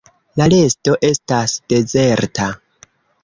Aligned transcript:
La 0.39 0.45
resto 0.53 0.95
estas 1.09 1.53
dezerta. 1.73 2.47